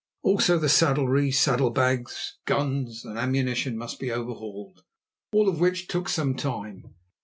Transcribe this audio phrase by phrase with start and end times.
[0.23, 4.83] Also the saddlery, saddle bags, guns and ammunition must be overhauled,
[5.31, 6.95] all of which took some time.